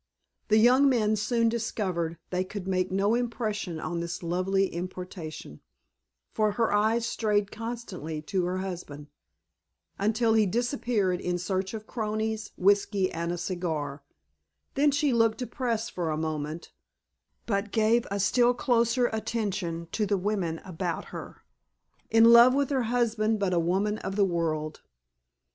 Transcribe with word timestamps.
The 0.47 0.57
young 0.57 0.89
men 0.89 1.15
soon 1.15 1.47
discovered 1.47 2.17
they 2.31 2.43
could 2.43 2.67
make 2.67 2.91
no 2.91 3.13
impression 3.13 3.79
on 3.79 3.99
this 3.99 4.23
lovely 4.23 4.65
importation, 4.73 5.61
for 6.31 6.53
her 6.53 6.73
eyes 6.73 7.05
strayed 7.05 7.51
constantly 7.51 8.19
to 8.23 8.45
her 8.45 8.57
husband; 8.57 9.09
until 9.99 10.33
he 10.33 10.47
disappeared 10.47 11.21
in 11.21 11.37
search 11.37 11.75
of 11.75 11.85
cronies, 11.85 12.49
whiskey, 12.57 13.11
and 13.11 13.31
a 13.31 13.37
cigar: 13.37 14.01
then 14.73 14.89
she 14.89 15.13
looked 15.13 15.37
depressed 15.37 15.91
for 15.91 16.09
a 16.09 16.17
moment, 16.17 16.71
but 17.45 17.71
gave 17.71 18.07
a 18.09 18.19
still 18.19 18.55
closer 18.55 19.05
attention 19.13 19.87
to 19.91 20.07
the 20.07 20.17
women 20.17 20.57
about 20.65 21.05
her. 21.13 21.43
In 22.09 22.23
love 22.25 22.55
with 22.55 22.71
her 22.71 22.81
husband 22.89 23.37
but 23.37 23.53
a 23.53 23.59
woman 23.59 23.99
of 23.99 24.15
the 24.15 24.25
world. 24.25 24.81